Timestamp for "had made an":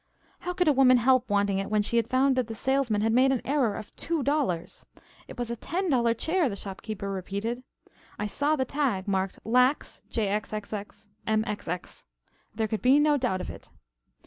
3.01-3.43